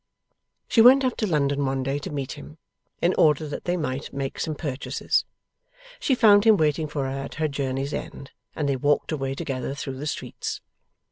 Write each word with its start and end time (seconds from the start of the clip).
She 0.67 0.81
went 0.81 1.05
up 1.05 1.15
to 1.17 1.27
London 1.27 1.63
one 1.63 1.83
day, 1.83 1.99
to 1.99 2.09
meet 2.09 2.31
him, 2.31 2.57
in 3.03 3.13
order 3.19 3.47
that 3.47 3.65
they 3.65 3.77
might 3.77 4.11
make 4.11 4.39
some 4.39 4.55
purchases. 4.55 5.25
She 5.99 6.15
found 6.15 6.43
him 6.43 6.57
waiting 6.57 6.87
for 6.87 7.03
her 7.05 7.11
at 7.19 7.35
her 7.35 7.47
journey's 7.47 7.93
end, 7.93 8.31
and 8.55 8.67
they 8.67 8.77
walked 8.77 9.11
away 9.11 9.35
together 9.35 9.75
through 9.75 9.97
the 9.99 10.07
streets. 10.07 10.59